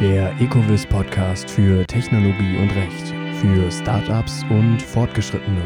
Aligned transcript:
Der 0.00 0.34
Ecovis 0.40 0.84
Podcast 0.84 1.48
für 1.48 1.86
Technologie 1.86 2.56
und 2.58 2.70
Recht 2.74 3.14
für 3.40 3.70
Startups 3.70 4.44
und 4.50 4.82
Fortgeschrittene. 4.82 5.62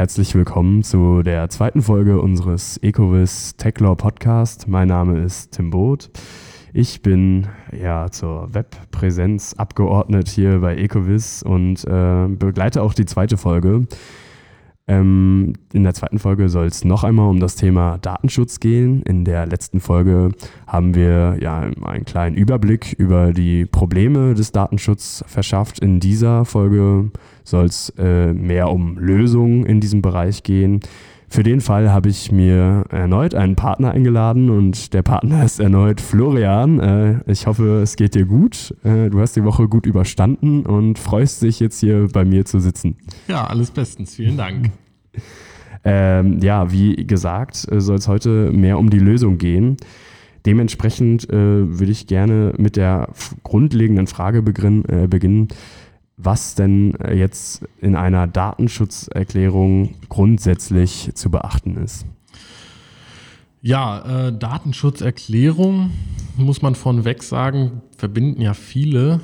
Herzlich 0.00 0.34
willkommen 0.34 0.82
zu 0.82 1.22
der 1.22 1.50
zweiten 1.50 1.82
Folge 1.82 2.22
unseres 2.22 2.78
Ecovis 2.78 3.54
Techlaw 3.58 3.96
Podcast. 3.96 4.66
Mein 4.66 4.88
Name 4.88 5.20
ist 5.20 5.52
Tim 5.52 5.68
Both. 5.68 6.08
Ich 6.72 7.02
bin 7.02 7.48
ja 7.70 8.10
zur 8.10 8.54
Webpräsenz 8.54 9.52
abgeordnet 9.58 10.28
hier 10.28 10.60
bei 10.60 10.74
Ecovis 10.74 11.42
und 11.42 11.84
äh, 11.84 12.28
begleite 12.28 12.80
auch 12.80 12.94
die 12.94 13.04
zweite 13.04 13.36
Folge. 13.36 13.86
Ähm, 14.88 15.52
in 15.72 15.84
der 15.84 15.92
zweiten 15.92 16.18
Folge 16.18 16.48
soll 16.48 16.66
es 16.66 16.82
noch 16.82 17.04
einmal 17.04 17.28
um 17.28 17.38
das 17.38 17.54
Thema 17.54 17.98
Datenschutz 17.98 18.58
gehen. 18.58 19.02
In 19.02 19.24
der 19.26 19.46
letzten 19.46 19.80
Folge 19.80 20.30
haben 20.66 20.94
wir 20.94 21.36
ja 21.40 21.60
einen 21.60 22.04
kleinen 22.06 22.36
Überblick 22.36 22.94
über 22.94 23.32
die 23.32 23.66
Probleme 23.66 24.34
des 24.34 24.50
Datenschutzes 24.50 25.24
verschafft. 25.28 25.78
In 25.78 26.00
dieser 26.00 26.46
Folge 26.46 27.12
soll 27.50 27.66
es 27.66 27.92
äh, 27.98 28.32
mehr 28.32 28.70
um 28.70 28.96
Lösungen 28.98 29.66
in 29.66 29.80
diesem 29.80 30.02
Bereich 30.02 30.42
gehen. 30.42 30.80
Für 31.32 31.44
den 31.44 31.60
Fall 31.60 31.92
habe 31.92 32.08
ich 32.08 32.32
mir 32.32 32.86
erneut 32.90 33.36
einen 33.36 33.54
Partner 33.54 33.92
eingeladen 33.92 34.50
und 34.50 34.92
der 34.94 35.02
Partner 35.02 35.44
ist 35.44 35.60
erneut 35.60 36.00
Florian. 36.00 36.80
Äh, 36.80 37.20
ich 37.30 37.46
hoffe, 37.46 37.82
es 37.82 37.94
geht 37.94 38.16
dir 38.16 38.24
gut. 38.24 38.74
Äh, 38.82 39.10
du 39.10 39.20
hast 39.20 39.36
die 39.36 39.44
Woche 39.44 39.68
gut 39.68 39.86
überstanden 39.86 40.66
und 40.66 40.98
freust 40.98 41.42
dich 41.42 41.60
jetzt 41.60 41.78
hier 41.78 42.08
bei 42.12 42.24
mir 42.24 42.46
zu 42.46 42.58
sitzen. 42.58 42.96
Ja, 43.28 43.46
alles 43.46 43.70
bestens. 43.70 44.14
Vielen 44.14 44.36
Dank. 44.36 44.70
Ähm, 45.82 46.40
ja, 46.42 46.70
wie 46.70 47.06
gesagt, 47.06 47.66
äh, 47.72 47.80
soll 47.80 47.96
es 47.96 48.06
heute 48.06 48.50
mehr 48.52 48.78
um 48.78 48.90
die 48.90 48.98
Lösung 48.98 49.38
gehen. 49.38 49.78
Dementsprechend 50.44 51.30
äh, 51.30 51.32
würde 51.78 51.90
ich 51.90 52.06
gerne 52.06 52.52
mit 52.58 52.76
der 52.76 53.08
grundlegenden 53.44 54.06
Frage 54.06 54.42
beginn, 54.42 54.84
äh, 54.90 55.06
beginnen, 55.06 55.48
was 56.22 56.54
denn 56.54 56.94
äh, 56.96 57.14
jetzt 57.14 57.62
in 57.80 57.96
einer 57.96 58.26
Datenschutzerklärung 58.26 59.94
grundsätzlich 60.08 61.10
zu 61.14 61.30
beachten 61.30 61.76
ist. 61.76 62.06
Ja, 63.62 64.28
äh, 64.28 64.32
Datenschutzerklärung, 64.32 65.90
muss 66.36 66.62
man 66.62 66.74
vorneweg 66.74 67.22
sagen, 67.22 67.82
verbinden 67.98 68.40
ja 68.40 68.54
viele 68.54 69.20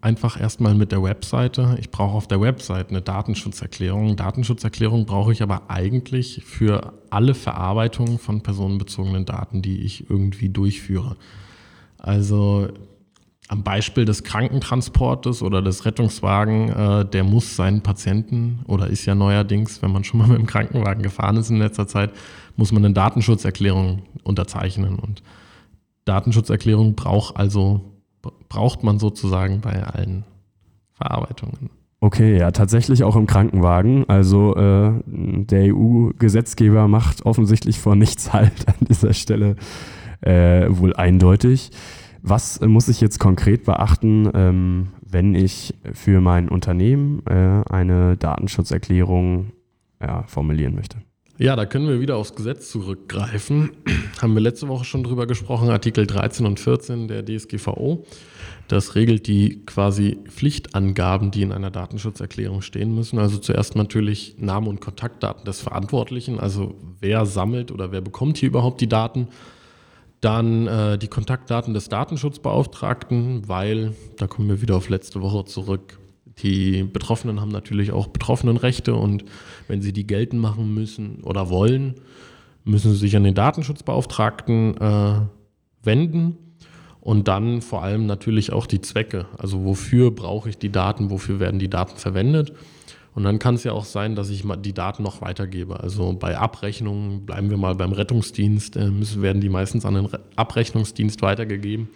einfach 0.00 0.38
erstmal 0.38 0.74
mit 0.74 0.92
der 0.92 1.02
Webseite. 1.02 1.76
Ich 1.80 1.90
brauche 1.90 2.14
auf 2.14 2.26
der 2.26 2.40
Webseite 2.40 2.90
eine 2.90 3.02
Datenschutzerklärung. 3.02 4.16
Datenschutzerklärung 4.16 5.06
brauche 5.06 5.32
ich 5.32 5.42
aber 5.42 5.70
eigentlich 5.70 6.42
für 6.44 6.92
alle 7.08 7.34
Verarbeitungen 7.34 8.18
von 8.18 8.42
personenbezogenen 8.42 9.24
Daten, 9.24 9.62
die 9.62 9.80
ich 9.80 10.10
irgendwie 10.10 10.50
durchführe. 10.50 11.16
Also 11.98 12.68
am 13.50 13.64
Beispiel 13.64 14.04
des 14.04 14.22
Krankentransportes 14.22 15.42
oder 15.42 15.60
des 15.60 15.84
Rettungswagen, 15.84 16.68
äh, 16.68 17.04
der 17.04 17.24
muss 17.24 17.56
seinen 17.56 17.82
Patienten 17.82 18.60
oder 18.68 18.86
ist 18.86 19.06
ja 19.06 19.16
neuerdings, 19.16 19.82
wenn 19.82 19.90
man 19.90 20.04
schon 20.04 20.20
mal 20.20 20.28
mit 20.28 20.38
dem 20.38 20.46
Krankenwagen 20.46 21.02
gefahren 21.02 21.36
ist 21.36 21.50
in 21.50 21.56
letzter 21.56 21.88
Zeit, 21.88 22.12
muss 22.54 22.70
man 22.70 22.84
eine 22.84 22.94
Datenschutzerklärung 22.94 24.02
unterzeichnen. 24.22 25.00
Und 25.00 25.24
Datenschutzerklärung 26.04 26.94
braucht 26.94 27.36
also 27.36 27.80
braucht 28.48 28.84
man 28.84 29.00
sozusagen 29.00 29.60
bei 29.60 29.82
allen 29.82 30.24
Verarbeitungen. 30.92 31.70
Okay, 32.00 32.38
ja, 32.38 32.52
tatsächlich 32.52 33.02
auch 33.02 33.16
im 33.16 33.26
Krankenwagen. 33.26 34.08
Also 34.08 34.54
äh, 34.54 34.92
der 35.06 35.74
EU-Gesetzgeber 35.74 36.86
macht 36.86 37.26
offensichtlich 37.26 37.80
vor 37.80 37.96
nichts 37.96 38.32
halt 38.32 38.68
an 38.68 38.86
dieser 38.88 39.12
Stelle 39.12 39.56
äh, 40.20 40.66
wohl 40.68 40.94
eindeutig. 40.94 41.72
Was 42.22 42.60
muss 42.60 42.88
ich 42.88 43.00
jetzt 43.00 43.18
konkret 43.18 43.64
beachten, 43.64 44.30
ähm, 44.34 44.88
wenn 45.02 45.34
ich 45.34 45.74
für 45.92 46.20
mein 46.20 46.48
Unternehmen 46.48 47.22
äh, 47.26 47.62
eine 47.68 48.16
Datenschutzerklärung 48.16 49.52
formulieren 50.26 50.74
möchte? 50.74 50.96
Ja, 51.40 51.56
da 51.56 51.64
können 51.64 51.88
wir 51.88 52.00
wieder 52.00 52.18
aufs 52.18 52.34
Gesetz 52.34 52.70
zurückgreifen. 52.70 53.70
Haben 54.20 54.34
wir 54.34 54.42
letzte 54.42 54.68
Woche 54.68 54.84
schon 54.84 55.02
drüber 55.02 55.26
gesprochen, 55.26 55.70
Artikel 55.70 56.06
13 56.06 56.44
und 56.44 56.60
14 56.60 57.08
der 57.08 57.24
DSGVO. 57.24 58.04
Das 58.68 58.94
regelt 58.94 59.26
die 59.26 59.64
quasi 59.64 60.18
Pflichtangaben, 60.28 61.30
die 61.30 61.40
in 61.40 61.52
einer 61.52 61.70
Datenschutzerklärung 61.70 62.60
stehen 62.60 62.94
müssen. 62.94 63.18
Also 63.18 63.38
zuerst 63.38 63.74
natürlich 63.74 64.36
Name 64.38 64.68
und 64.68 64.82
Kontaktdaten 64.82 65.46
des 65.46 65.62
Verantwortlichen, 65.62 66.38
also 66.38 66.74
wer 67.00 67.24
sammelt 67.24 67.72
oder 67.72 67.90
wer 67.90 68.02
bekommt 68.02 68.36
hier 68.36 68.50
überhaupt 68.50 68.82
die 68.82 68.88
Daten 68.90 69.28
dann 70.20 70.66
äh, 70.66 70.98
die 70.98 71.08
Kontaktdaten 71.08 71.74
des 71.74 71.88
Datenschutzbeauftragten, 71.88 73.48
weil, 73.48 73.94
da 74.16 74.26
kommen 74.26 74.48
wir 74.48 74.60
wieder 74.60 74.76
auf 74.76 74.88
letzte 74.88 75.22
Woche 75.22 75.44
zurück, 75.44 75.98
die 76.38 76.84
Betroffenen 76.84 77.40
haben 77.40 77.50
natürlich 77.50 77.92
auch 77.92 78.06
Betroffenenrechte 78.06 78.94
und 78.94 79.24
wenn 79.68 79.82
sie 79.82 79.92
die 79.92 80.06
geltend 80.06 80.40
machen 80.40 80.72
müssen 80.74 81.22
oder 81.22 81.50
wollen, 81.50 81.94
müssen 82.64 82.92
sie 82.92 82.98
sich 82.98 83.16
an 83.16 83.24
den 83.24 83.34
Datenschutzbeauftragten 83.34 84.76
äh, 84.76 85.20
wenden 85.82 86.36
und 87.00 87.28
dann 87.28 87.62
vor 87.62 87.82
allem 87.82 88.06
natürlich 88.06 88.52
auch 88.52 88.66
die 88.66 88.80
Zwecke. 88.80 89.26
Also 89.38 89.64
wofür 89.64 90.10
brauche 90.10 90.48
ich 90.50 90.58
die 90.58 90.70
Daten, 90.70 91.10
wofür 91.10 91.40
werden 91.40 91.58
die 91.58 91.70
Daten 91.70 91.96
verwendet 91.96 92.52
und 93.14 93.24
dann 93.24 93.38
kann 93.38 93.56
es 93.56 93.64
ja 93.64 93.72
auch 93.72 93.84
sein, 93.84 94.14
dass 94.14 94.30
ich 94.30 94.44
die 94.62 94.72
Daten 94.72 95.02
noch 95.02 95.20
weitergebe. 95.20 95.80
Also 95.80 96.12
bei 96.12 96.38
Abrechnungen, 96.38 97.26
bleiben 97.26 97.50
wir 97.50 97.56
mal 97.56 97.74
beim 97.74 97.92
Rettungsdienst, 97.92 98.76
äh, 98.76 98.90
müssen, 98.90 99.22
werden 99.22 99.40
die 99.40 99.48
meistens 99.48 99.84
an 99.84 99.94
den 99.94 100.08
Abrechnungsdienst 100.36 101.20
weitergegeben. 101.22 101.88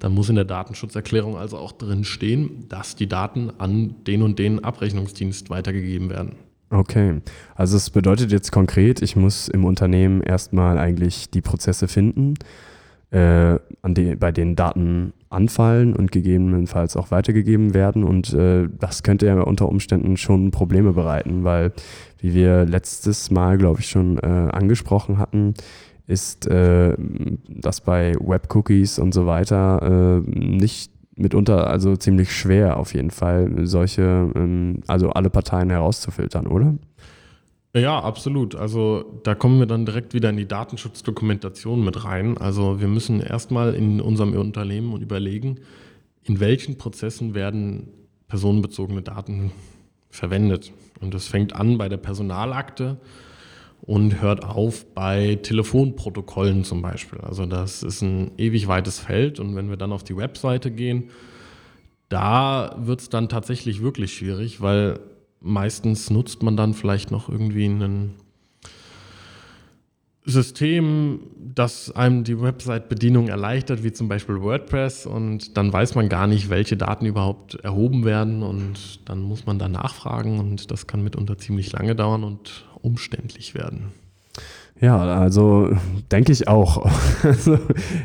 Dann 0.00 0.12
muss 0.12 0.28
in 0.28 0.36
der 0.36 0.44
Datenschutzerklärung 0.44 1.36
also 1.36 1.58
auch 1.58 1.72
drin 1.72 2.04
stehen, 2.04 2.68
dass 2.68 2.96
die 2.96 3.08
Daten 3.08 3.50
an 3.58 3.96
den 4.06 4.22
und 4.22 4.38
den 4.38 4.62
Abrechnungsdienst 4.62 5.50
weitergegeben 5.50 6.10
werden. 6.10 6.36
Okay, 6.70 7.22
also 7.54 7.76
es 7.76 7.90
bedeutet 7.90 8.30
jetzt 8.30 8.52
konkret, 8.52 9.00
ich 9.00 9.16
muss 9.16 9.48
im 9.48 9.64
Unternehmen 9.64 10.20
erstmal 10.20 10.76
eigentlich 10.78 11.30
die 11.30 11.40
Prozesse 11.40 11.88
finden, 11.88 12.34
äh, 13.10 13.58
an 13.82 13.94
die, 13.94 14.16
bei 14.16 14.32
denen 14.32 14.56
Daten 14.56 15.12
anfallen 15.30 15.94
und 15.94 16.12
gegebenenfalls 16.12 16.96
auch 16.96 17.10
weitergegeben 17.10 17.74
werden. 17.74 18.04
Und 18.04 18.32
äh, 18.34 18.68
das 18.78 19.02
könnte 19.02 19.26
ja 19.26 19.40
unter 19.40 19.68
Umständen 19.68 20.16
schon 20.16 20.50
Probleme 20.50 20.92
bereiten, 20.92 21.44
weil, 21.44 21.72
wie 22.18 22.34
wir 22.34 22.64
letztes 22.64 23.30
Mal, 23.30 23.58
glaube 23.58 23.80
ich, 23.80 23.88
schon 23.88 24.18
äh, 24.18 24.26
angesprochen 24.26 25.18
hatten, 25.18 25.54
ist, 26.06 26.46
äh, 26.46 26.96
dass 27.48 27.82
bei 27.82 28.14
Webcookies 28.18 28.98
und 28.98 29.12
so 29.12 29.26
weiter 29.26 30.22
äh, 30.26 30.30
nicht 30.30 30.90
mitunter, 31.16 31.68
also 31.68 31.96
ziemlich 31.96 32.32
schwer 32.32 32.78
auf 32.78 32.94
jeden 32.94 33.10
Fall, 33.10 33.66
solche, 33.66 34.30
ähm, 34.34 34.80
also 34.86 35.10
alle 35.10 35.30
Parteien 35.30 35.68
herauszufiltern, 35.68 36.46
oder? 36.46 36.74
Ja, 37.74 38.00
absolut. 38.00 38.54
Also 38.54 39.20
da 39.24 39.34
kommen 39.34 39.58
wir 39.58 39.66
dann 39.66 39.84
direkt 39.84 40.14
wieder 40.14 40.30
in 40.30 40.36
die 40.36 40.48
Datenschutzdokumentation 40.48 41.84
mit 41.84 42.04
rein. 42.04 42.38
Also 42.38 42.80
wir 42.80 42.88
müssen 42.88 43.20
erstmal 43.20 43.74
in 43.74 44.00
unserem 44.00 44.32
Unternehmen 44.34 44.92
und 44.92 45.02
überlegen, 45.02 45.60
in 46.24 46.40
welchen 46.40 46.78
Prozessen 46.78 47.34
werden 47.34 47.88
personenbezogene 48.26 49.02
Daten 49.02 49.52
verwendet. 50.10 50.72
Und 51.00 51.14
das 51.14 51.26
fängt 51.28 51.54
an 51.54 51.78
bei 51.78 51.88
der 51.88 51.98
Personalakte 51.98 52.98
und 53.82 54.20
hört 54.20 54.44
auf 54.44 54.86
bei 54.94 55.38
Telefonprotokollen 55.42 56.64
zum 56.64 56.82
Beispiel. 56.82 57.20
Also 57.20 57.46
das 57.46 57.82
ist 57.82 58.02
ein 58.02 58.32
ewig 58.38 58.66
weites 58.66 58.98
Feld 58.98 59.40
und 59.40 59.56
wenn 59.56 59.68
wir 59.68 59.76
dann 59.76 59.92
auf 59.92 60.04
die 60.04 60.16
Webseite 60.16 60.70
gehen, 60.70 61.10
da 62.08 62.76
wird 62.78 63.00
es 63.00 63.08
dann 63.10 63.28
tatsächlich 63.28 63.82
wirklich 63.82 64.14
schwierig, 64.14 64.60
weil 64.60 64.98
meistens 65.40 66.10
nutzt 66.10 66.42
man 66.42 66.56
dann 66.56 66.74
vielleicht 66.74 67.10
noch 67.10 67.28
irgendwie 67.28 67.66
ein 67.66 68.14
System, 70.24 71.20
das 71.54 71.90
einem 71.90 72.22
die 72.22 72.38
Website-Bedienung 72.38 73.28
erleichtert, 73.28 73.82
wie 73.82 73.92
zum 73.92 74.08
Beispiel 74.08 74.42
WordPress, 74.42 75.06
und 75.06 75.56
dann 75.56 75.72
weiß 75.72 75.94
man 75.94 76.10
gar 76.10 76.26
nicht, 76.26 76.50
welche 76.50 76.76
Daten 76.76 77.06
überhaupt 77.06 77.54
erhoben 77.54 78.04
werden. 78.04 78.42
Und 78.42 79.08
dann 79.08 79.20
muss 79.20 79.46
man 79.46 79.58
da 79.58 79.68
nachfragen. 79.68 80.38
Und 80.38 80.70
das 80.70 80.86
kann 80.86 81.02
mitunter 81.02 81.38
ziemlich 81.38 81.72
lange 81.72 81.96
dauern 81.96 82.24
und 82.24 82.66
umständlich 82.82 83.54
werden. 83.54 83.92
Ja, 84.80 84.98
also 84.98 85.70
denke 86.12 86.32
ich 86.32 86.48
auch. 86.48 86.88
Also, 87.22 87.58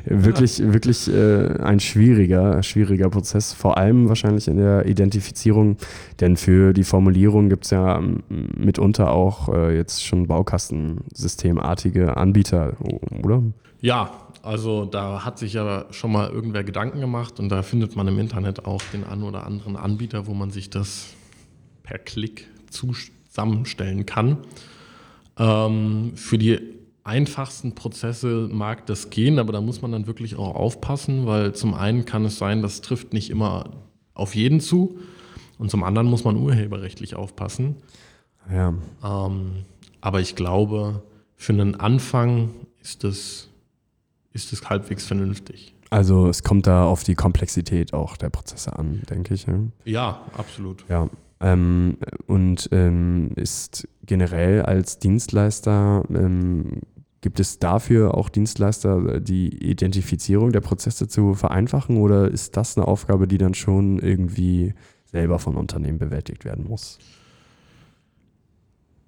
wirklich, 0.05 0.57
ja. 0.57 0.73
wirklich 0.73 1.07
äh, 1.07 1.59
ein 1.61 1.79
schwieriger, 1.79 2.63
schwieriger 2.63 3.09
Prozess, 3.09 3.53
vor 3.53 3.77
allem 3.77 4.09
wahrscheinlich 4.09 4.47
in 4.47 4.57
der 4.57 4.85
Identifizierung, 4.85 5.77
denn 6.19 6.35
für 6.35 6.73
die 6.73 6.83
Formulierung 6.83 7.47
gibt 7.49 7.65
es 7.65 7.71
ja 7.71 8.01
mitunter 8.29 9.11
auch 9.11 9.49
äh, 9.49 9.75
jetzt 9.77 10.03
schon 10.03 10.27
Baukastensystemartige 10.27 12.17
Anbieter, 12.17 12.73
oder? 13.23 13.43
Ja, 13.81 14.11
also 14.41 14.85
da 14.85 15.23
hat 15.23 15.39
sich 15.39 15.53
ja 15.53 15.85
schon 15.91 16.11
mal 16.11 16.29
irgendwer 16.29 16.63
Gedanken 16.63 16.99
gemacht 16.99 17.39
und 17.39 17.49
da 17.49 17.61
findet 17.61 17.95
man 17.95 18.07
im 18.07 18.19
Internet 18.19 18.65
auch 18.65 18.81
den 18.91 19.05
einen 19.05 19.23
oder 19.23 19.45
anderen 19.45 19.77
Anbieter, 19.77 20.27
wo 20.27 20.33
man 20.33 20.51
sich 20.51 20.69
das 20.69 21.13
per 21.83 21.99
Klick 21.99 22.47
zusammenstellen 22.69 24.05
kann. 24.05 24.39
Ähm, 25.37 26.13
für 26.15 26.37
die 26.37 26.59
einfachsten 27.03 27.75
Prozesse 27.75 28.49
mag 28.51 28.85
das 28.85 29.09
gehen, 29.09 29.39
aber 29.39 29.51
da 29.51 29.61
muss 29.61 29.81
man 29.81 29.91
dann 29.91 30.07
wirklich 30.07 30.35
auch 30.35 30.55
aufpassen, 30.55 31.25
weil 31.25 31.53
zum 31.53 31.73
einen 31.73 32.05
kann 32.05 32.25
es 32.25 32.37
sein, 32.37 32.61
das 32.61 32.81
trifft 32.81 33.13
nicht 33.13 33.29
immer 33.29 33.71
auf 34.13 34.35
jeden 34.35 34.59
zu 34.59 34.99
und 35.57 35.69
zum 35.69 35.83
anderen 35.83 36.07
muss 36.07 36.23
man 36.23 36.37
urheberrechtlich 36.37 37.15
aufpassen. 37.15 37.77
Ja. 38.51 38.73
Ähm, 39.03 39.65
aber 40.01 40.21
ich 40.21 40.35
glaube, 40.35 41.03
für 41.35 41.53
einen 41.53 41.75
Anfang 41.79 42.49
ist 42.81 43.03
das, 43.03 43.49
ist 44.31 44.51
das 44.51 44.69
halbwegs 44.69 45.05
vernünftig. 45.05 45.73
Also 45.89 46.27
es 46.27 46.43
kommt 46.43 46.67
da 46.67 46.85
auf 46.85 47.03
die 47.03 47.15
Komplexität 47.15 47.93
auch 47.93 48.17
der 48.17 48.29
Prozesse 48.29 48.77
an, 48.77 49.03
denke 49.09 49.33
ich. 49.33 49.45
Ja, 49.45 49.59
ja 49.85 50.21
absolut. 50.35 50.83
Ja, 50.89 51.09
ähm, 51.43 51.97
und 52.25 52.69
ähm, 52.71 53.31
ist 53.35 53.87
generell 54.05 54.61
als 54.63 54.97
Dienstleister, 54.97 56.05
ähm, 56.09 56.81
gibt 57.19 57.39
es 57.39 57.59
dafür 57.59 58.15
auch 58.15 58.29
Dienstleister, 58.29 59.19
die 59.19 59.49
Identifizierung 59.69 60.51
der 60.51 60.61
Prozesse 60.61 61.07
zu 61.07 61.33
vereinfachen 61.33 61.97
oder 61.97 62.31
ist 62.31 62.55
das 62.57 62.77
eine 62.77 62.87
Aufgabe, 62.87 63.27
die 63.27 63.37
dann 63.37 63.53
schon 63.53 63.99
irgendwie 63.99 64.73
selber 65.05 65.37
von 65.37 65.55
Unternehmen 65.55 65.99
bewältigt 65.99 66.45
werden 66.45 66.65
muss? 66.67 66.97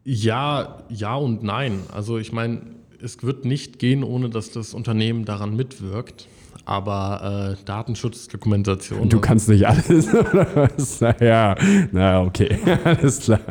Ja, 0.03 0.83
ja 0.89 1.15
und 1.15 1.41
nein. 1.41 1.79
Also 1.91 2.17
ich 2.17 2.31
meine, 2.31 2.61
es 3.01 3.23
wird 3.23 3.45
nicht 3.45 3.79
gehen, 3.79 4.03
ohne 4.03 4.29
dass 4.29 4.51
das 4.51 4.73
Unternehmen 4.73 5.25
daran 5.25 5.55
mitwirkt 5.55 6.27
aber 6.63 7.55
äh, 7.59 7.65
Datenschutzdokumentation. 7.65 9.09
Du 9.09 9.19
kannst 9.19 9.49
nicht 9.49 9.67
alles, 9.67 10.13
oder 10.13 10.47
was? 10.55 11.01
Naja, 11.01 11.55
na 11.91 12.21
okay, 12.21 12.57
alles 12.83 13.19
klar. 13.21 13.41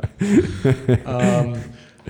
ähm, 0.88 1.54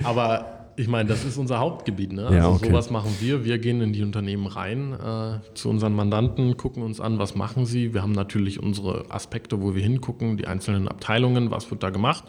aber 0.03 0.55
ich 0.77 0.87
meine, 0.87 1.07
das 1.07 1.23
ist 1.23 1.37
unser 1.37 1.59
Hauptgebiet. 1.59 2.11
Ne? 2.11 2.25
Also 2.25 2.35
ja, 2.35 2.49
okay. 2.49 2.67
sowas 2.67 2.89
machen 2.89 3.15
wir. 3.19 3.45
Wir 3.45 3.59
gehen 3.59 3.81
in 3.81 3.93
die 3.93 4.03
Unternehmen 4.03 4.47
rein 4.47 4.93
äh, 4.93 5.39
zu 5.53 5.69
unseren 5.69 5.93
Mandanten, 5.93 6.57
gucken 6.57 6.83
uns 6.83 6.99
an, 6.99 7.17
was 7.17 7.35
machen 7.35 7.65
sie. 7.65 7.93
Wir 7.93 8.01
haben 8.01 8.11
natürlich 8.11 8.61
unsere 8.61 9.05
Aspekte, 9.09 9.61
wo 9.61 9.73
wir 9.75 9.81
hingucken, 9.81 10.37
die 10.37 10.47
einzelnen 10.47 10.87
Abteilungen, 10.87 11.51
was 11.51 11.71
wird 11.71 11.83
da 11.83 11.89
gemacht. 11.91 12.25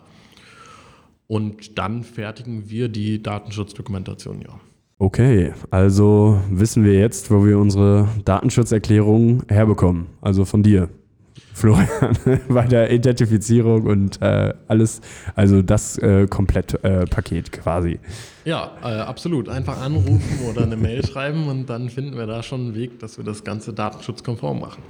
Und 1.26 1.76
dann 1.78 2.04
fertigen 2.04 2.70
wir 2.70 2.88
die 2.88 3.20
Datenschutzdokumentation, 3.20 4.42
ja. 4.42 4.60
Okay, 4.98 5.52
also 5.70 6.40
wissen 6.50 6.82
wir 6.82 6.94
jetzt, 6.94 7.30
wo 7.30 7.44
wir 7.44 7.58
unsere 7.58 8.08
Datenschutzerklärung 8.24 9.42
herbekommen. 9.46 10.06
Also 10.22 10.46
von 10.46 10.62
dir, 10.62 10.88
Florian, 11.52 12.16
bei 12.48 12.66
der 12.66 12.90
Identifizierung 12.90 13.82
und 13.84 14.22
äh, 14.22 14.54
alles, 14.68 15.02
also 15.34 15.60
das 15.60 15.98
äh, 15.98 16.26
Komplettpaket 16.26 17.48
äh, 17.48 17.50
quasi. 17.50 17.98
Ja, 18.46 18.72
äh, 18.82 18.86
absolut. 18.86 19.50
Einfach 19.50 19.82
anrufen 19.82 20.22
oder 20.48 20.62
eine 20.62 20.76
Mail 20.76 21.04
schreiben 21.06 21.48
und 21.48 21.68
dann 21.68 21.90
finden 21.90 22.16
wir 22.16 22.26
da 22.26 22.42
schon 22.42 22.60
einen 22.60 22.74
Weg, 22.74 22.98
dass 23.00 23.18
wir 23.18 23.24
das 23.24 23.44
Ganze 23.44 23.74
datenschutzkonform 23.74 24.60
machen. 24.60 24.82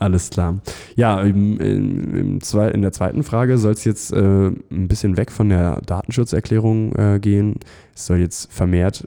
Alles 0.00 0.30
klar. 0.30 0.58
Ja, 0.96 1.20
im, 1.20 1.60
im, 1.60 2.14
im 2.16 2.40
zwei, 2.40 2.70
in 2.70 2.82
der 2.82 2.90
zweiten 2.90 3.22
Frage 3.22 3.56
soll 3.58 3.72
es 3.72 3.84
jetzt 3.84 4.12
äh, 4.12 4.48
ein 4.48 4.88
bisschen 4.88 5.16
weg 5.16 5.30
von 5.30 5.48
der 5.48 5.80
Datenschutzerklärung 5.82 6.92
äh, 6.96 7.20
gehen. 7.20 7.60
Es 7.94 8.06
soll 8.06 8.18
jetzt 8.18 8.52
vermehrt 8.52 9.04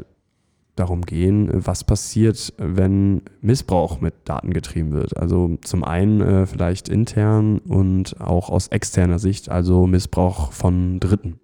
darum 0.76 1.02
gehen, 1.02 1.50
was 1.54 1.84
passiert, 1.84 2.54
wenn 2.58 3.22
Missbrauch 3.42 4.02
mit 4.02 4.14
Daten 4.26 4.54
getrieben 4.54 4.92
wird. 4.92 5.18
Also 5.18 5.58
zum 5.64 5.84
einen 5.84 6.22
äh, 6.22 6.46
vielleicht 6.46 6.90
intern 6.90 7.60
und 7.60 8.20
auch 8.22 8.50
aus 8.50 8.68
externer 8.68 9.20
Sicht, 9.20 9.50
also 9.50 9.86
Missbrauch 9.88 10.52
von 10.52 11.00
Dritten. 11.00 11.40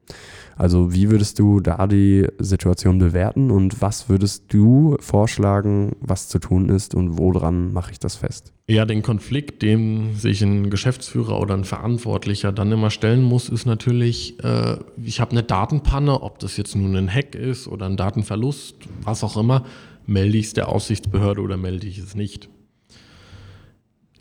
Also 0.57 0.93
wie 0.93 1.09
würdest 1.11 1.39
du 1.39 1.59
da 1.59 1.85
die 1.87 2.27
Situation 2.39 2.97
bewerten 2.97 3.51
und 3.51 3.81
was 3.81 4.09
würdest 4.09 4.45
du 4.53 4.97
vorschlagen, 4.99 5.95
was 6.01 6.27
zu 6.29 6.39
tun 6.39 6.69
ist 6.69 6.95
und 6.95 7.17
woran 7.17 7.73
mache 7.73 7.91
ich 7.91 7.99
das 7.99 8.15
fest? 8.15 8.53
Ja, 8.67 8.85
den 8.85 9.03
Konflikt, 9.03 9.61
dem 9.61 10.15
sich 10.15 10.41
ein 10.41 10.69
Geschäftsführer 10.69 11.39
oder 11.39 11.53
ein 11.53 11.63
Verantwortlicher 11.63 12.51
dann 12.51 12.71
immer 12.71 12.89
stellen 12.89 13.23
muss, 13.23 13.49
ist 13.49 13.65
natürlich, 13.65 14.43
äh, 14.43 14.77
ich 15.03 15.21
habe 15.21 15.31
eine 15.31 15.43
Datenpanne, 15.43 16.21
ob 16.21 16.39
das 16.39 16.57
jetzt 16.57 16.75
nun 16.75 16.95
ein 16.95 17.13
Hack 17.13 17.35
ist 17.35 17.67
oder 17.67 17.85
ein 17.85 17.95
Datenverlust, 17.95 18.75
was 19.03 19.23
auch 19.23 19.37
immer, 19.37 19.63
melde 20.05 20.37
ich 20.37 20.47
es 20.47 20.53
der 20.53 20.69
Aufsichtsbehörde 20.69 21.41
oder 21.41 21.57
melde 21.57 21.87
ich 21.87 21.99
es 21.99 22.15
nicht 22.15 22.49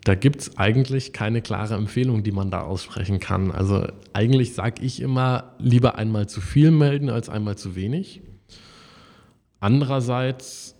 da 0.07 0.15
gibt 0.15 0.41
es 0.41 0.57
eigentlich 0.57 1.11
keine 1.11 1.41
klare 1.41 1.75
Empfehlung, 1.75 2.23
die 2.23 2.31
man 2.31 2.49
da 2.49 2.61
aussprechen 2.61 3.19
kann. 3.19 3.51
Also 3.51 3.87
eigentlich 4.13 4.53
sage 4.53 4.81
ich 4.81 5.01
immer, 5.01 5.55
lieber 5.59 5.97
einmal 5.97 6.29
zu 6.29 6.39
viel 6.39 6.71
melden 6.71 7.09
als 7.09 7.27
einmal 7.27 7.57
zu 7.57 7.75
wenig. 7.75 8.21
Andererseits 9.59 10.75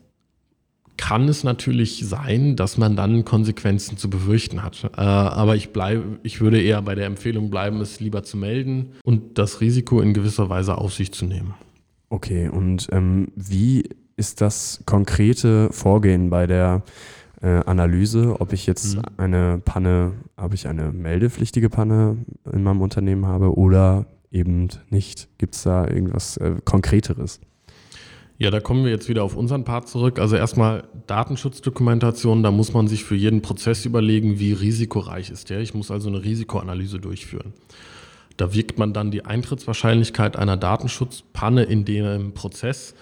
kann 0.95 1.27
es 1.27 1.43
natürlich 1.43 2.07
sein, 2.07 2.55
dass 2.55 2.77
man 2.77 2.95
dann 2.95 3.25
Konsequenzen 3.25 3.97
zu 3.97 4.09
befürchten 4.09 4.63
hat. 4.63 4.83
Äh, 4.95 5.01
aber 5.01 5.55
ich, 5.55 5.69
bleibe, 5.69 6.19
ich 6.23 6.39
würde 6.39 6.61
eher 6.61 6.81
bei 6.81 6.95
der 6.95 7.05
Empfehlung 7.05 7.49
bleiben, 7.49 7.81
es 7.81 7.99
lieber 7.99 8.23
zu 8.23 8.37
melden 8.37 8.93
und 9.03 9.37
das 9.37 9.59
Risiko 9.61 9.99
in 9.99 10.13
gewisser 10.13 10.49
Weise 10.49 10.77
auf 10.77 10.93
sich 10.93 11.11
zu 11.11 11.25
nehmen. 11.25 11.53
Okay, 12.09 12.47
und 12.47 12.87
ähm, 12.91 13.27
wie 13.35 13.83
ist 14.15 14.41
das 14.41 14.81
konkrete 14.85 15.69
Vorgehen 15.71 16.29
bei 16.29 16.47
der 16.47 16.83
äh, 17.41 17.61
Analyse, 17.65 18.39
ob 18.39 18.53
ich 18.53 18.65
jetzt 18.65 18.95
mhm. 18.95 19.01
eine 19.17 19.61
Panne, 19.63 20.13
ob 20.37 20.53
ich 20.53 20.67
eine 20.67 20.91
meldepflichtige 20.91 21.69
Panne 21.69 22.17
in 22.51 22.63
meinem 22.63 22.81
Unternehmen 22.81 23.25
habe 23.25 23.57
oder 23.57 24.05
eben 24.31 24.69
nicht. 24.89 25.27
Gibt 25.37 25.55
es 25.55 25.63
da 25.63 25.87
irgendwas 25.87 26.37
äh, 26.37 26.55
Konkreteres? 26.65 27.39
Ja, 28.39 28.51
da 28.51 28.59
kommen 28.59 28.83
wir 28.83 28.91
jetzt 28.91 29.09
wieder 29.09 29.23
auf 29.23 29.35
unseren 29.35 29.63
Part 29.63 29.87
zurück. 29.87 30.19
Also 30.19 30.35
erstmal 30.35 30.83
Datenschutzdokumentation, 31.07 32.43
da 32.43 32.51
muss 32.51 32.71
man 32.71 32.87
sich 32.87 33.03
für 33.03 33.15
jeden 33.15 33.41
Prozess 33.41 33.85
überlegen, 33.85 34.39
wie 34.39 34.53
risikoreich 34.53 35.31
ist 35.31 35.49
der. 35.49 35.59
Ich 35.61 35.73
muss 35.73 35.89
also 35.89 36.09
eine 36.09 36.23
Risikoanalyse 36.23 36.99
durchführen. 36.99 37.53
Da 38.37 38.53
wiegt 38.53 38.77
man 38.77 38.93
dann 38.93 39.09
die 39.09 39.25
Eintrittswahrscheinlichkeit 39.25 40.35
einer 40.35 40.55
Datenschutzpanne 40.55 41.63
in 41.63 41.83
dem 41.83 42.33
Prozess 42.33 42.93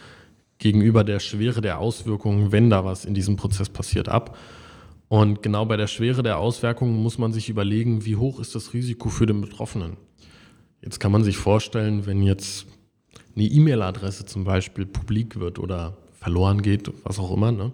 gegenüber 0.57 1.03
der 1.03 1.20
Schwere 1.20 1.62
der 1.62 1.80
Auswirkungen, 1.80 2.51
wenn 2.51 2.70
da 2.70 2.86
was 2.86 3.06
in 3.06 3.13
diesem 3.13 3.36
Prozess 3.36 3.70
passiert, 3.70 4.10
ab. 4.10 4.38
Und 5.08 5.44
genau 5.44 5.65
bei 5.65 5.77
der 5.77 5.88
Schwere 5.88 6.24
der 6.24 6.39
Auswirkungen 6.39 7.01
muss 7.01 7.18
man 7.18 7.32
sich 7.34 7.50
überlegen, 7.50 8.06
wie 8.06 8.15
hoch 8.15 8.39
ist 8.39 8.56
das 8.56 8.74
Risiko 8.74 9.10
für 9.10 9.25
den 9.25 9.41
Betroffenen. 9.41 9.98
Jetzt 10.82 11.00
kann 11.00 11.12
man 11.12 11.24
sich 11.24 11.38
vorstellen, 11.38 12.06
wenn 12.06 12.22
jetzt 12.22 12.68
eine 13.36 13.46
E-Mail-Adresse 13.46 14.25
zum 14.25 14.44
Beispiel 14.44 14.86
publik 14.86 15.39
wird 15.39 15.60
oder 15.60 15.98
verloren 16.13 16.62
geht, 16.62 16.91
was 17.03 17.20
auch 17.20 17.32
immer, 17.32 17.51
ne, 17.51 17.72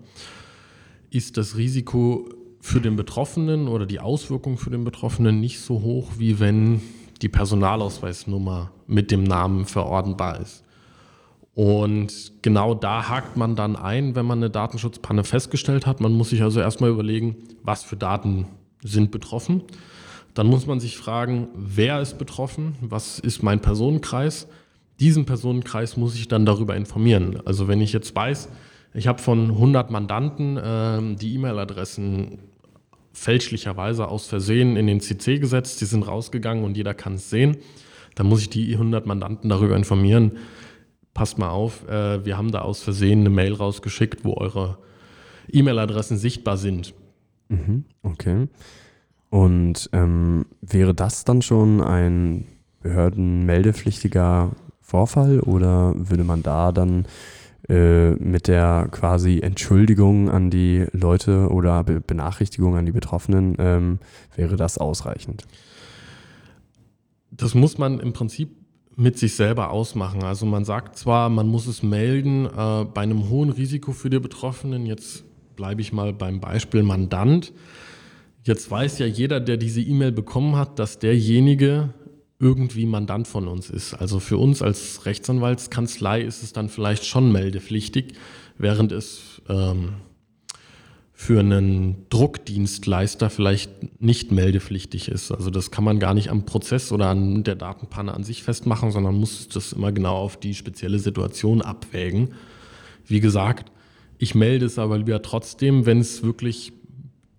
ist 1.09 1.37
das 1.37 1.57
Risiko 1.57 2.29
für 2.61 2.79
den 2.79 2.95
Betroffenen 2.95 3.67
oder 3.67 3.85
die 3.85 3.99
Auswirkung 3.99 4.57
für 4.57 4.69
den 4.69 4.83
Betroffenen 4.83 5.39
nicht 5.39 5.59
so 5.59 5.81
hoch, 5.81 6.11
wie 6.17 6.39
wenn 6.39 6.81
die 7.21 7.29
Personalausweisnummer 7.29 8.71
mit 8.87 9.11
dem 9.11 9.23
Namen 9.23 9.65
verortenbar 9.65 10.39
ist. 10.39 10.63
Und 11.61 12.41
genau 12.41 12.73
da 12.73 13.07
hakt 13.07 13.37
man 13.37 13.55
dann 13.55 13.75
ein, 13.75 14.15
wenn 14.15 14.25
man 14.25 14.39
eine 14.39 14.49
Datenschutzpanne 14.49 15.23
festgestellt 15.23 15.85
hat. 15.85 16.01
Man 16.01 16.11
muss 16.11 16.31
sich 16.31 16.41
also 16.41 16.59
erstmal 16.59 16.89
überlegen, 16.89 17.35
was 17.61 17.83
für 17.83 17.95
Daten 17.95 18.47
sind 18.81 19.11
betroffen. 19.11 19.61
Dann 20.33 20.47
muss 20.47 20.65
man 20.65 20.79
sich 20.79 20.97
fragen, 20.97 21.49
wer 21.53 22.01
ist 22.01 22.17
betroffen, 22.17 22.77
was 22.81 23.19
ist 23.19 23.43
mein 23.43 23.59
Personenkreis. 23.59 24.47
Diesen 24.99 25.25
Personenkreis 25.25 25.97
muss 25.97 26.15
ich 26.15 26.27
dann 26.27 26.47
darüber 26.47 26.75
informieren. 26.75 27.39
Also 27.45 27.67
wenn 27.67 27.79
ich 27.79 27.93
jetzt 27.93 28.15
weiß, 28.15 28.49
ich 28.95 29.05
habe 29.05 29.21
von 29.21 29.51
100 29.51 29.91
Mandanten 29.91 30.57
äh, 30.57 31.15
die 31.15 31.35
E-Mail-Adressen 31.35 32.39
fälschlicherweise 33.13 34.07
aus 34.07 34.25
Versehen 34.25 34.77
in 34.77 34.87
den 34.87 34.99
CC 34.99 35.37
gesetzt, 35.37 35.79
die 35.79 35.85
sind 35.85 36.07
rausgegangen 36.07 36.63
und 36.63 36.75
jeder 36.75 36.95
kann 36.95 37.13
es 37.13 37.29
sehen, 37.29 37.57
dann 38.15 38.25
muss 38.25 38.41
ich 38.41 38.49
die 38.49 38.73
100 38.73 39.05
Mandanten 39.05 39.47
darüber 39.47 39.75
informieren, 39.75 40.39
passt 41.13 41.37
mal 41.37 41.49
auf, 41.49 41.87
äh, 41.87 42.25
wir 42.25 42.37
haben 42.37 42.51
da 42.51 42.61
aus 42.61 42.81
Versehen 42.81 43.21
eine 43.21 43.29
Mail 43.29 43.53
rausgeschickt, 43.53 44.23
wo 44.23 44.35
eure 44.35 44.77
E-Mail-Adressen 45.51 46.17
sichtbar 46.17 46.57
sind. 46.57 46.93
Mhm, 47.49 47.85
okay. 48.03 48.47
Und 49.29 49.89
ähm, 49.93 50.45
wäre 50.61 50.93
das 50.93 51.23
dann 51.23 51.41
schon 51.41 51.81
ein 51.81 52.45
behördenmeldepflichtiger 52.81 54.51
Vorfall 54.79 55.39
oder 55.39 55.93
würde 55.95 56.23
man 56.23 56.43
da 56.43 56.71
dann 56.71 57.05
äh, 57.69 58.11
mit 58.11 58.47
der 58.47 58.87
quasi 58.91 59.39
Entschuldigung 59.39 60.29
an 60.29 60.49
die 60.49 60.85
Leute 60.91 61.49
oder 61.49 61.83
Be 61.83 62.01
Benachrichtigung 62.01 62.75
an 62.75 62.85
die 62.85 62.91
Betroffenen, 62.91 63.55
ähm, 63.59 63.99
wäre 64.35 64.57
das 64.57 64.77
ausreichend? 64.77 65.45
Das 67.29 67.55
muss 67.55 67.77
man 67.77 67.99
im 67.99 68.11
Prinzip 68.13 68.49
mit 69.01 69.17
sich 69.17 69.35
selber 69.35 69.71
ausmachen. 69.71 70.23
Also 70.23 70.45
man 70.45 70.63
sagt 70.63 70.95
zwar, 70.95 71.29
man 71.29 71.47
muss 71.47 71.65
es 71.65 71.81
melden 71.81 72.45
äh, 72.45 72.85
bei 72.85 73.01
einem 73.01 73.29
hohen 73.29 73.49
Risiko 73.49 73.93
für 73.93 74.11
die 74.11 74.19
Betroffenen. 74.19 74.85
Jetzt 74.85 75.23
bleibe 75.55 75.81
ich 75.81 75.91
mal 75.91 76.13
beim 76.13 76.39
Beispiel 76.39 76.83
Mandant. 76.83 77.51
Jetzt 78.43 78.69
weiß 78.69 78.99
ja 78.99 79.07
jeder, 79.07 79.39
der 79.39 79.57
diese 79.57 79.81
E-Mail 79.81 80.11
bekommen 80.11 80.55
hat, 80.55 80.77
dass 80.77 80.99
derjenige 80.99 81.89
irgendwie 82.39 82.85
Mandant 82.85 83.27
von 83.27 83.47
uns 83.47 83.71
ist. 83.71 83.95
Also 83.95 84.19
für 84.19 84.37
uns 84.37 84.61
als 84.61 85.05
Rechtsanwaltskanzlei 85.05 86.21
ist 86.21 86.43
es 86.43 86.53
dann 86.53 86.69
vielleicht 86.69 87.05
schon 87.05 87.31
meldepflichtig, 87.31 88.13
während 88.59 88.91
es 88.91 89.41
ähm, 89.49 89.93
für 91.21 91.39
einen 91.39 92.07
Druckdienstleister 92.09 93.29
vielleicht 93.29 94.01
nicht 94.01 94.31
meldepflichtig 94.31 95.07
ist. 95.07 95.31
Also 95.31 95.51
das 95.51 95.69
kann 95.69 95.83
man 95.83 95.99
gar 95.99 96.15
nicht 96.15 96.31
am 96.31 96.47
Prozess 96.47 96.91
oder 96.91 97.09
an 97.09 97.43
der 97.43 97.53
Datenpanne 97.53 98.11
an 98.11 98.23
sich 98.23 98.41
festmachen, 98.41 98.91
sondern 98.91 99.13
muss 99.19 99.47
das 99.47 99.71
immer 99.71 99.91
genau 99.91 100.15
auf 100.15 100.37
die 100.37 100.55
spezielle 100.55 100.97
Situation 100.97 101.61
abwägen. 101.61 102.29
Wie 103.05 103.19
gesagt, 103.19 103.71
ich 104.17 104.33
melde 104.33 104.65
es 104.65 104.79
aber 104.79 104.97
lieber 104.97 105.21
trotzdem, 105.21 105.85
wenn 105.85 105.99
es 105.99 106.23
wirklich 106.23 106.73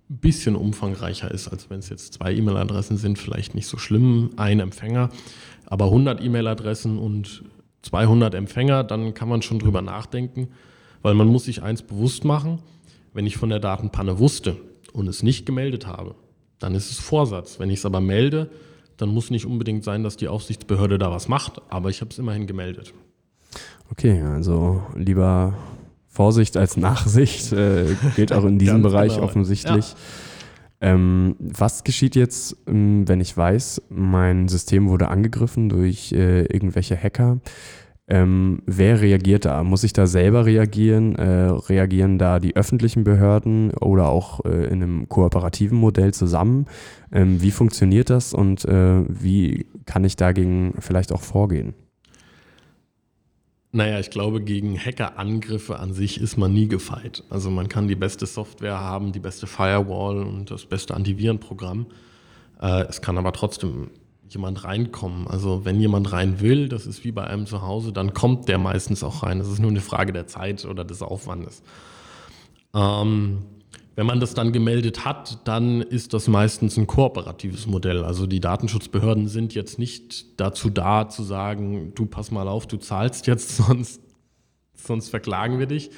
ein 0.08 0.18
bisschen 0.18 0.54
umfangreicher 0.54 1.32
ist, 1.32 1.48
als 1.48 1.68
wenn 1.68 1.80
es 1.80 1.88
jetzt 1.88 2.14
zwei 2.14 2.32
E-Mail-Adressen 2.34 2.98
sind, 2.98 3.18
vielleicht 3.18 3.56
nicht 3.56 3.66
so 3.66 3.78
schlimm, 3.78 4.30
ein 4.36 4.60
Empfänger, 4.60 5.08
aber 5.66 5.86
100 5.86 6.22
E-Mail-Adressen 6.22 6.98
und 6.98 7.42
200 7.82 8.32
Empfänger, 8.36 8.84
dann 8.84 9.12
kann 9.12 9.28
man 9.28 9.42
schon 9.42 9.58
drüber 9.58 9.82
nachdenken, 9.82 10.50
weil 11.02 11.14
man 11.14 11.26
muss 11.26 11.46
sich 11.46 11.64
eins 11.64 11.82
bewusst 11.82 12.24
machen, 12.24 12.60
wenn 13.12 13.26
ich 13.26 13.36
von 13.36 13.48
der 13.48 13.60
Datenpanne 13.60 14.18
wusste 14.18 14.56
und 14.92 15.08
es 15.08 15.22
nicht 15.22 15.46
gemeldet 15.46 15.86
habe, 15.86 16.14
dann 16.58 16.74
ist 16.74 16.90
es 16.90 16.98
Vorsatz. 16.98 17.58
Wenn 17.58 17.70
ich 17.70 17.80
es 17.80 17.86
aber 17.86 18.00
melde, 18.00 18.50
dann 18.96 19.08
muss 19.08 19.30
nicht 19.30 19.46
unbedingt 19.46 19.84
sein, 19.84 20.02
dass 20.02 20.16
die 20.16 20.28
Aufsichtsbehörde 20.28 20.98
da 20.98 21.10
was 21.10 21.28
macht, 21.28 21.60
aber 21.68 21.90
ich 21.90 22.00
habe 22.00 22.10
es 22.10 22.18
immerhin 22.18 22.46
gemeldet. 22.46 22.92
Okay, 23.90 24.22
also 24.22 24.82
lieber 24.94 25.54
Vorsicht 26.08 26.56
als 26.56 26.76
Nachsicht 26.76 27.52
äh, 27.52 27.86
gilt 28.16 28.32
auch 28.32 28.44
in 28.44 28.58
diesem 28.60 28.82
Bereich 28.82 29.14
genau. 29.14 29.24
offensichtlich. 29.24 29.90
Ja. 29.90 29.96
Ähm, 30.82 31.36
was 31.38 31.84
geschieht 31.84 32.16
jetzt, 32.16 32.56
ähm, 32.66 33.06
wenn 33.06 33.20
ich 33.20 33.36
weiß, 33.36 33.82
mein 33.88 34.48
System 34.48 34.88
wurde 34.88 35.08
angegriffen 35.08 35.68
durch 35.68 36.12
äh, 36.12 36.42
irgendwelche 36.42 36.96
Hacker? 36.96 37.38
Ähm, 38.08 38.62
wer 38.66 39.00
reagiert 39.00 39.44
da? 39.44 39.62
Muss 39.62 39.84
ich 39.84 39.92
da 39.92 40.06
selber 40.06 40.44
reagieren? 40.44 41.14
Äh, 41.14 41.50
reagieren 41.50 42.18
da 42.18 42.40
die 42.40 42.56
öffentlichen 42.56 43.04
Behörden 43.04 43.70
oder 43.74 44.08
auch 44.08 44.44
äh, 44.44 44.66
in 44.66 44.82
einem 44.82 45.08
kooperativen 45.08 45.78
Modell 45.78 46.12
zusammen? 46.12 46.66
Ähm, 47.12 47.40
wie 47.40 47.52
funktioniert 47.52 48.10
das 48.10 48.34
und 48.34 48.64
äh, 48.64 49.04
wie 49.08 49.66
kann 49.86 50.04
ich 50.04 50.16
dagegen 50.16 50.74
vielleicht 50.80 51.12
auch 51.12 51.22
vorgehen? 51.22 51.74
Naja, 53.74 53.98
ich 54.00 54.10
glaube, 54.10 54.42
gegen 54.42 54.78
Hackerangriffe 54.78 55.78
an 55.78 55.94
sich 55.94 56.20
ist 56.20 56.36
man 56.36 56.52
nie 56.52 56.68
gefeit. 56.68 57.24
Also 57.30 57.50
man 57.50 57.68
kann 57.68 57.88
die 57.88 57.96
beste 57.96 58.26
Software 58.26 58.78
haben, 58.78 59.12
die 59.12 59.20
beste 59.20 59.46
Firewall 59.46 60.24
und 60.24 60.50
das 60.50 60.66
beste 60.66 60.94
Antivirenprogramm. 60.94 61.86
Äh, 62.60 62.82
es 62.82 63.00
kann 63.00 63.16
aber 63.16 63.32
trotzdem 63.32 63.90
jemand 64.32 64.64
reinkommen. 64.64 65.26
Also 65.26 65.64
wenn 65.64 65.80
jemand 65.80 66.12
rein 66.12 66.40
will, 66.40 66.68
das 66.68 66.86
ist 66.86 67.04
wie 67.04 67.12
bei 67.12 67.24
einem 67.24 67.46
zu 67.46 67.62
Hause, 67.62 67.92
dann 67.92 68.14
kommt 68.14 68.48
der 68.48 68.58
meistens 68.58 69.02
auch 69.04 69.22
rein. 69.22 69.38
Das 69.38 69.48
ist 69.48 69.58
nur 69.58 69.70
eine 69.70 69.80
Frage 69.80 70.12
der 70.12 70.26
Zeit 70.26 70.64
oder 70.64 70.84
des 70.84 71.02
Aufwandes. 71.02 71.62
Ähm, 72.74 73.38
wenn 73.94 74.06
man 74.06 74.20
das 74.20 74.32
dann 74.32 74.52
gemeldet 74.52 75.04
hat, 75.04 75.46
dann 75.46 75.82
ist 75.82 76.14
das 76.14 76.26
meistens 76.26 76.78
ein 76.78 76.86
kooperatives 76.86 77.66
Modell. 77.66 78.04
Also 78.04 78.26
die 78.26 78.40
Datenschutzbehörden 78.40 79.28
sind 79.28 79.54
jetzt 79.54 79.78
nicht 79.78 80.40
dazu 80.40 80.70
da 80.70 81.08
zu 81.08 81.22
sagen, 81.22 81.92
du 81.94 82.06
pass 82.06 82.30
mal 82.30 82.48
auf, 82.48 82.66
du 82.66 82.78
zahlst 82.78 83.26
jetzt, 83.26 83.56
sonst, 83.56 84.00
sonst 84.74 85.10
verklagen 85.10 85.58
wir 85.58 85.66
dich. 85.66 85.90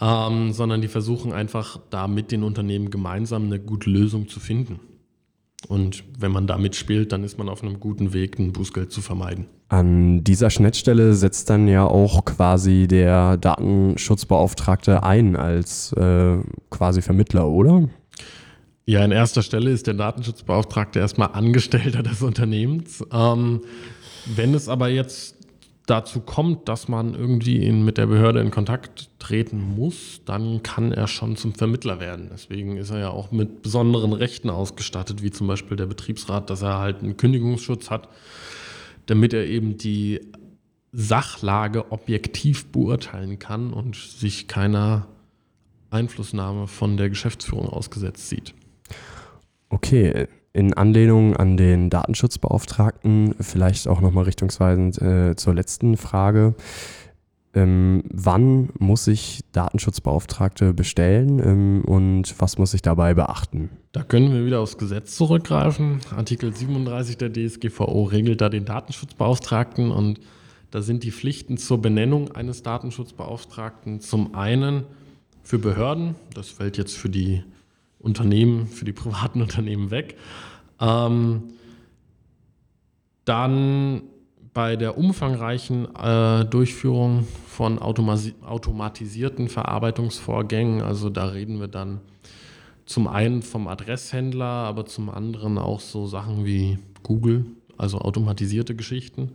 Ähm, 0.00 0.52
sondern 0.52 0.80
die 0.80 0.86
versuchen 0.88 1.32
einfach 1.32 1.80
da 1.90 2.06
mit 2.06 2.30
den 2.30 2.44
Unternehmen 2.44 2.90
gemeinsam 2.90 3.46
eine 3.46 3.58
gute 3.58 3.90
Lösung 3.90 4.28
zu 4.28 4.38
finden. 4.38 4.78
Und 5.66 6.04
wenn 6.16 6.30
man 6.30 6.46
da 6.46 6.56
mitspielt, 6.56 7.10
dann 7.10 7.24
ist 7.24 7.36
man 7.36 7.48
auf 7.48 7.62
einem 7.62 7.80
guten 7.80 8.12
Weg, 8.12 8.38
ein 8.38 8.52
Bußgeld 8.52 8.92
zu 8.92 9.00
vermeiden. 9.00 9.46
An 9.68 10.22
dieser 10.22 10.50
Schnittstelle 10.50 11.14
setzt 11.14 11.50
dann 11.50 11.66
ja 11.66 11.84
auch 11.84 12.24
quasi 12.24 12.86
der 12.86 13.36
Datenschutzbeauftragte 13.36 15.02
ein 15.02 15.34
als 15.34 15.92
äh, 15.94 16.38
quasi 16.70 17.02
Vermittler, 17.02 17.48
oder? 17.48 17.88
Ja, 18.86 19.04
in 19.04 19.10
erster 19.10 19.42
Stelle 19.42 19.70
ist 19.70 19.86
der 19.86 19.94
Datenschutzbeauftragte 19.94 21.00
erstmal 21.00 21.32
Angestellter 21.32 22.02
des 22.02 22.22
Unternehmens. 22.22 23.04
Ähm, 23.12 23.60
wenn 24.24 24.54
es 24.54 24.68
aber 24.68 24.88
jetzt 24.88 25.37
dazu 25.88 26.20
kommt, 26.20 26.68
dass 26.68 26.86
man 26.88 27.14
irgendwie 27.14 27.64
in, 27.64 27.84
mit 27.84 27.96
der 27.98 28.06
Behörde 28.06 28.40
in 28.40 28.50
Kontakt 28.50 29.08
treten 29.18 29.76
muss, 29.76 30.20
dann 30.24 30.62
kann 30.62 30.92
er 30.92 31.08
schon 31.08 31.36
zum 31.36 31.54
Vermittler 31.54 31.98
werden. 31.98 32.28
Deswegen 32.30 32.76
ist 32.76 32.90
er 32.90 32.98
ja 32.98 33.10
auch 33.10 33.32
mit 33.32 33.62
besonderen 33.62 34.12
Rechten 34.12 34.50
ausgestattet, 34.50 35.22
wie 35.22 35.30
zum 35.30 35.46
Beispiel 35.46 35.76
der 35.76 35.86
Betriebsrat, 35.86 36.50
dass 36.50 36.62
er 36.62 36.78
halt 36.78 37.02
einen 37.02 37.16
Kündigungsschutz 37.16 37.90
hat, 37.90 38.08
damit 39.06 39.32
er 39.32 39.46
eben 39.46 39.78
die 39.78 40.20
Sachlage 40.92 41.90
objektiv 41.90 42.66
beurteilen 42.66 43.38
kann 43.38 43.72
und 43.72 43.96
sich 43.96 44.46
keiner 44.46 45.06
Einflussnahme 45.90 46.66
von 46.66 46.98
der 46.98 47.08
Geschäftsführung 47.08 47.66
ausgesetzt 47.66 48.28
sieht. 48.28 48.54
Okay, 49.70 50.28
in 50.58 50.74
Anlehnung 50.74 51.36
an 51.36 51.56
den 51.56 51.88
Datenschutzbeauftragten, 51.88 53.36
vielleicht 53.38 53.86
auch 53.86 54.00
nochmal 54.00 54.24
richtungsweisend 54.24 55.00
äh, 55.00 55.36
zur 55.36 55.54
letzten 55.54 55.96
Frage. 55.96 56.56
Ähm, 57.54 58.02
wann 58.10 58.70
muss 58.76 59.06
ich 59.06 59.44
Datenschutzbeauftragte 59.52 60.74
bestellen 60.74 61.38
ähm, 61.38 61.84
und 61.84 62.34
was 62.40 62.58
muss 62.58 62.74
ich 62.74 62.82
dabei 62.82 63.14
beachten? 63.14 63.70
Da 63.92 64.02
können 64.02 64.32
wir 64.32 64.44
wieder 64.44 64.58
aufs 64.58 64.78
Gesetz 64.78 65.14
zurückgreifen. 65.14 66.00
Artikel 66.16 66.52
37 66.52 67.16
der 67.16 67.32
DSGVO 67.32 68.02
regelt 68.02 68.40
da 68.40 68.48
den 68.48 68.64
Datenschutzbeauftragten 68.64 69.92
und 69.92 70.18
da 70.72 70.82
sind 70.82 71.04
die 71.04 71.12
Pflichten 71.12 71.56
zur 71.56 71.80
Benennung 71.80 72.32
eines 72.32 72.64
Datenschutzbeauftragten 72.64 74.00
zum 74.00 74.34
einen 74.34 74.82
für 75.44 75.60
Behörden, 75.60 76.16
das 76.34 76.48
fällt 76.48 76.76
jetzt 76.76 76.96
für 76.96 77.08
die 77.08 77.44
Unternehmen, 78.08 78.66
für 78.66 78.84
die 78.84 78.92
privaten 78.92 79.40
Unternehmen 79.46 79.90
weg. 79.90 80.16
Ähm, 80.80 81.44
dann 83.24 84.02
bei 84.54 84.76
der 84.76 84.98
umfangreichen 84.98 85.94
äh, 85.94 86.44
Durchführung 86.46 87.28
von 87.46 87.78
automatisierten 87.78 89.48
Verarbeitungsvorgängen, 89.48 90.82
also 90.82 91.10
da 91.10 91.26
reden 91.26 91.60
wir 91.60 91.68
dann 91.68 92.00
zum 92.86 93.06
einen 93.06 93.42
vom 93.42 93.68
Adresshändler, 93.68 94.44
aber 94.44 94.86
zum 94.86 95.10
anderen 95.10 95.58
auch 95.58 95.80
so 95.80 96.06
Sachen 96.06 96.46
wie 96.46 96.78
Google, 97.02 97.44
also 97.76 97.98
automatisierte 97.98 98.74
Geschichten. 98.74 99.32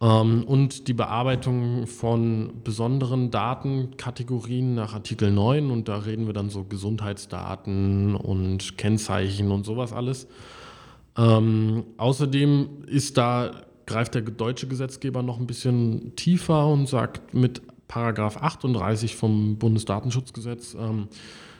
Ähm, 0.00 0.44
und 0.44 0.88
die 0.88 0.92
Bearbeitung 0.94 1.86
von 1.86 2.52
besonderen 2.64 3.30
Datenkategorien 3.30 4.74
nach 4.74 4.94
Artikel 4.94 5.30
9 5.30 5.70
und 5.70 5.88
da 5.88 5.98
reden 5.98 6.26
wir 6.26 6.34
dann 6.34 6.50
so 6.50 6.64
Gesundheitsdaten 6.64 8.14
und 8.14 8.76
Kennzeichen 8.76 9.50
und 9.50 9.64
sowas 9.64 9.92
alles. 9.92 10.26
Ähm, 11.16 11.84
außerdem 11.96 12.84
ist 12.86 13.16
da, 13.16 13.62
greift 13.86 14.14
der 14.14 14.22
deutsche 14.22 14.66
Gesetzgeber 14.66 15.22
noch 15.22 15.38
ein 15.38 15.46
bisschen 15.46 16.16
tiefer 16.16 16.66
und 16.66 16.88
sagt 16.88 17.34
mit 17.34 17.62
Paragraph 17.86 18.38
38 18.38 19.14
vom 19.14 19.56
Bundesdatenschutzgesetz, 19.56 20.74
ähm, 20.74 21.08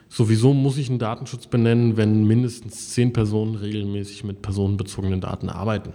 sowieso 0.09 0.55
muss 0.55 0.79
ich 0.79 0.89
einen 0.89 0.99
Datenschutz 0.99 1.47
benennen, 1.47 1.97
wenn 1.97 2.27
mindestens 2.27 2.91
zehn 2.91 3.13
Personen 3.13 3.55
regelmäßig 3.55 4.25
mit 4.25 4.43
personenbezogenen 4.43 5.21
Daten 5.21 5.49
arbeiten. 5.49 5.93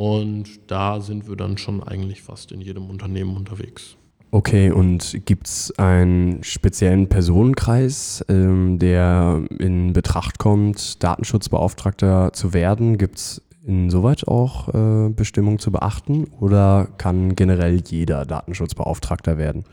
Und 0.00 0.70
da 0.70 0.98
sind 0.98 1.28
wir 1.28 1.36
dann 1.36 1.58
schon 1.58 1.82
eigentlich 1.82 2.22
fast 2.22 2.52
in 2.52 2.62
jedem 2.62 2.88
Unternehmen 2.88 3.36
unterwegs. 3.36 3.98
Okay, 4.30 4.70
und 4.70 5.26
gibt 5.26 5.46
es 5.46 5.78
einen 5.78 6.42
speziellen 6.42 7.10
Personenkreis, 7.10 8.24
ähm, 8.30 8.78
der 8.78 9.42
in 9.58 9.92
Betracht 9.92 10.38
kommt, 10.38 11.02
Datenschutzbeauftragter 11.02 12.32
zu 12.32 12.54
werden? 12.54 12.96
Gibt 12.96 13.18
es 13.18 13.42
insoweit 13.66 14.26
auch 14.26 14.68
äh, 14.72 15.10
Bestimmungen 15.10 15.58
zu 15.58 15.70
beachten 15.70 16.28
oder 16.40 16.88
kann 16.96 17.36
generell 17.36 17.82
jeder 17.86 18.24
Datenschutzbeauftragter 18.24 19.36
werden? 19.36 19.64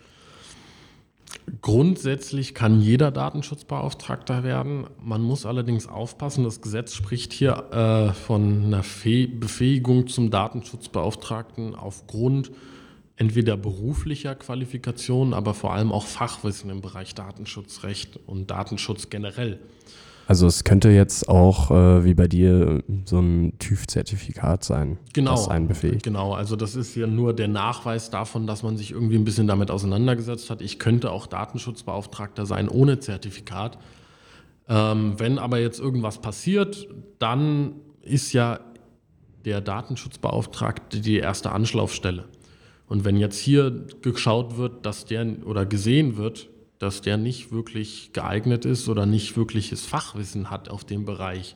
Grundsätzlich 1.62 2.54
kann 2.54 2.82
jeder 2.82 3.10
Datenschutzbeauftragter 3.10 4.44
werden. 4.44 4.86
Man 5.02 5.22
muss 5.22 5.46
allerdings 5.46 5.88
aufpassen, 5.88 6.44
das 6.44 6.62
Gesetz 6.62 6.94
spricht 6.94 7.32
hier 7.32 7.72
äh, 7.72 8.14
von 8.14 8.66
einer 8.66 8.84
Fe 8.84 9.28
Befähigung 9.28 10.08
zum 10.08 10.30
Datenschutzbeauftragten 10.30 11.74
aufgrund 11.74 12.52
entweder 13.16 13.56
beruflicher 13.56 14.36
Qualifikation, 14.36 15.34
aber 15.34 15.54
vor 15.54 15.74
allem 15.74 15.94
auch 15.94 16.06
Fachwissen 16.06 16.70
im 16.70 16.82
Bereich 16.82 17.16
Datenschutzrecht 17.16 18.20
und 18.28 18.52
Datenschutz 18.52 19.10
generell. 19.10 19.60
Also 20.28 20.46
es 20.46 20.66
könnte 20.66 20.90
jetzt 20.90 21.30
auch 21.30 21.72
äh, 21.72 22.04
wie 22.04 22.14
bei 22.14 22.28
dir 22.28 22.84
so 23.06 23.20
ein 23.20 23.58
TÜV-Zertifikat 23.60 24.62
sein, 24.62 24.98
genau, 25.14 25.32
das 25.32 25.48
einen 25.48 25.70
befähigt. 25.70 26.04
Genau, 26.04 26.34
also 26.34 26.58
das 26.58 26.76
ist 26.76 26.96
ja 26.96 27.08
nur 27.08 27.34
der 27.34 27.48
Nachweis 27.48 28.10
davon, 28.10 28.46
dass 28.46 28.62
man 28.62 28.76
sich 28.76 28.92
irgendwie 28.92 29.16
ein 29.16 29.24
bisschen 29.24 29.48
damit 29.48 29.72
auseinandergesetzt 29.72 30.50
hat. 30.50 30.62
Ich 30.62 30.80
könnte 30.80 31.12
auch 31.12 31.28
Datenschutzbeauftragter 31.28 32.46
sein 32.46 32.68
ohne 32.68 33.00
Zertifikat. 33.00 33.78
Ähm, 34.68 35.14
wenn 35.18 35.40
aber 35.40 35.60
jetzt 35.60 35.80
irgendwas 35.80 36.18
passiert, 36.18 36.90
dann 37.20 37.76
ist 38.02 38.34
ja 38.34 38.60
der 39.46 39.62
Datenschutzbeauftragte 39.62 41.00
die 41.00 41.20
erste 41.20 41.54
Anschlaufstelle. 41.54 42.26
Und 42.90 43.06
wenn 43.06 43.16
jetzt 43.16 43.40
hier 43.40 43.86
geschaut 44.02 44.58
wird, 44.58 44.86
dass 44.86 45.06
der 45.06 45.26
oder 45.46 45.66
gesehen 45.66 46.18
wird, 46.18 46.50
dass 46.80 47.02
der 47.02 47.18
nicht 47.18 47.52
wirklich 47.52 48.12
geeignet 48.14 48.66
ist 48.66 48.88
oder 48.88 49.06
nicht 49.06 49.36
wirkliches 49.36 49.86
Fachwissen 49.86 50.50
hat 50.50 50.70
auf 50.70 50.84
dem 50.84 51.06
Bereich, 51.06 51.56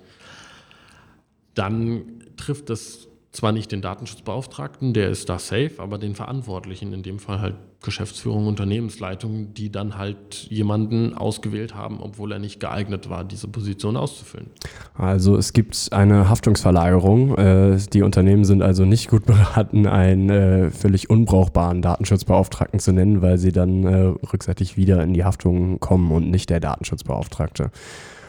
dann 1.53 2.23
trifft 2.37 2.69
das 2.69 3.07
zwar 3.31 3.51
nicht 3.51 3.71
den 3.71 3.81
Datenschutzbeauftragten, 3.81 4.93
der 4.93 5.09
ist 5.09 5.29
da 5.29 5.39
safe, 5.39 5.73
aber 5.77 5.97
den 5.97 6.15
Verantwortlichen, 6.15 6.91
in 6.93 7.01
dem 7.01 7.19
Fall 7.19 7.39
halt 7.39 7.55
Geschäftsführung, 7.83 8.45
Unternehmensleitung, 8.45 9.55
die 9.55 9.71
dann 9.71 9.97
halt 9.97 10.47
jemanden 10.49 11.15
ausgewählt 11.15 11.73
haben, 11.73 11.99
obwohl 11.99 12.31
er 12.31 12.37
nicht 12.37 12.59
geeignet 12.59 13.09
war, 13.09 13.23
diese 13.23 13.47
Position 13.47 13.97
auszufüllen. 13.97 14.51
Also 14.93 15.35
es 15.35 15.51
gibt 15.51 15.91
eine 15.91 16.29
Haftungsverlagerung. 16.29 17.35
Äh, 17.37 17.77
die 17.91 18.03
Unternehmen 18.03 18.45
sind 18.45 18.61
also 18.61 18.85
nicht 18.85 19.09
gut 19.09 19.25
beraten, 19.25 19.87
einen 19.87 20.29
äh, 20.29 20.69
völlig 20.69 21.09
unbrauchbaren 21.09 21.81
Datenschutzbeauftragten 21.81 22.79
zu 22.79 22.91
nennen, 22.91 23.23
weil 23.23 23.39
sie 23.39 23.51
dann 23.51 23.83
äh, 23.83 24.13
rückseitig 24.31 24.77
wieder 24.77 25.01
in 25.01 25.13
die 25.13 25.23
Haftung 25.23 25.79
kommen 25.79 26.11
und 26.11 26.29
nicht 26.29 26.51
der 26.51 26.59
Datenschutzbeauftragte. 26.59 27.71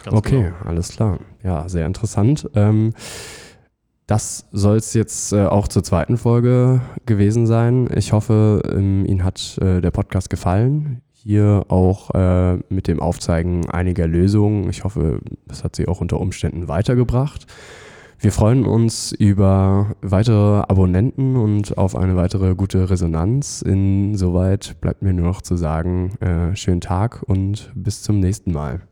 Ganz 0.05 0.17
okay, 0.17 0.43
genau. 0.45 0.55
alles 0.65 0.89
klar. 0.93 1.19
Ja, 1.45 1.69
sehr 1.69 1.87
interessant. 1.87 2.49
Ähm, 2.55 2.95
das 4.07 4.49
soll 4.53 4.77
es 4.77 4.95
jetzt 4.95 5.33
äh, 5.33 5.47
auch 5.47 5.69
zur 5.69 5.85
zweiten 5.85 6.17
Folge 6.17 6.81
gewesen 7.07 7.47
sein. 7.47 7.89
Ich 7.95 8.13
hoffe, 8.13 8.63
ähm, 8.71 9.07
Ihnen 9.07 9.25
hat 9.25 9.59
äh, 9.59 9.81
der 9.81 9.91
Podcast 9.91 10.31
gefallen. 10.31 11.03
Hier 11.13 11.67
auch 11.69 12.11
äh, 12.15 12.59
mit 12.69 12.89
dem 12.89 13.01
Aufzeigen 13.01 13.71
einiger 13.71 14.09
Lösungen. 14.09 14.69
Ich 14.71 14.83
hoffe, 14.83 15.21
das 15.47 15.63
hat 15.63 15.77
Sie 15.77 15.87
auch 15.87 16.01
unter 16.01 16.21
Umständen 16.21 16.69
weitergebracht. 16.69 17.47
Wir 18.23 18.31
freuen 18.31 18.65
uns 18.65 19.11
über 19.11 19.97
weitere 20.01 20.61
Abonnenten 20.69 21.35
und 21.35 21.77
auf 21.77 21.97
eine 21.97 22.15
weitere 22.15 22.55
gute 22.55 22.89
Resonanz. 22.89 23.63
Insoweit 23.63 24.77
bleibt 24.81 25.03
mir 25.03 25.13
nur 25.13 25.27
noch 25.27 25.43
zu 25.43 25.57
sagen, 25.57 26.13
äh, 26.21 26.55
schönen 26.55 26.81
Tag 26.81 27.25
und 27.27 27.73
bis 27.75 28.03
zum 28.03 28.21
nächsten 28.21 28.53
Mal. 28.53 28.83